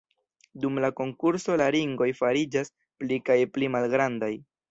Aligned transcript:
Dum 0.61 0.79
la 0.85 0.89
konkurso 0.99 1.57
la 1.63 1.67
ringoj 1.75 2.09
fariĝas 2.21 2.73
pli 3.03 3.21
kaj 3.31 3.39
pli 3.59 3.71
malgrandaj. 3.77 4.35